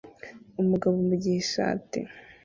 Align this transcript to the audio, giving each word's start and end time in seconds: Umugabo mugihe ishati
Umugabo 0.61 0.95
mugihe 1.07 1.29
ishati 1.43 1.99